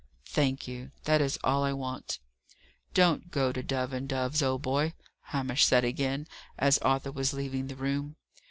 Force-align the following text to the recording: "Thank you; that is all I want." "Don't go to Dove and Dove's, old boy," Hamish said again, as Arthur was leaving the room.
"Thank 0.25 0.67
you; 0.67 0.89
that 1.03 1.21
is 1.21 1.37
all 1.43 1.63
I 1.63 1.73
want." 1.73 2.17
"Don't 2.95 3.29
go 3.29 3.51
to 3.51 3.61
Dove 3.61 3.93
and 3.93 4.09
Dove's, 4.09 4.41
old 4.41 4.63
boy," 4.63 4.95
Hamish 5.25 5.63
said 5.63 5.83
again, 5.85 6.25
as 6.57 6.79
Arthur 6.79 7.11
was 7.11 7.33
leaving 7.33 7.67
the 7.67 7.75
room. 7.75 8.15